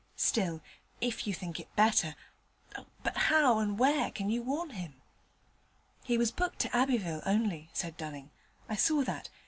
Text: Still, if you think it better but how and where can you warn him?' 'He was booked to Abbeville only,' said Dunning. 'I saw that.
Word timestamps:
Still, 0.17 0.61
if 0.99 1.27
you 1.27 1.33
think 1.35 1.59
it 1.59 1.75
better 1.75 2.15
but 3.03 3.15
how 3.29 3.59
and 3.59 3.77
where 3.77 4.09
can 4.09 4.31
you 4.31 4.41
warn 4.41 4.71
him?' 4.71 4.99
'He 6.03 6.17
was 6.17 6.31
booked 6.31 6.57
to 6.61 6.75
Abbeville 6.75 7.21
only,' 7.23 7.69
said 7.71 7.97
Dunning. 7.97 8.31
'I 8.67 8.75
saw 8.77 9.03
that. 9.03 9.29